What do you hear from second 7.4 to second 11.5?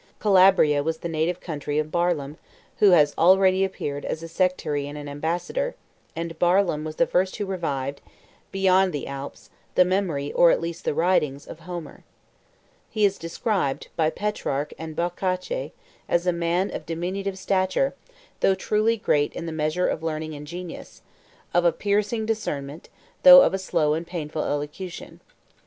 revived, beyond the Alps, the memory, or at least the writings,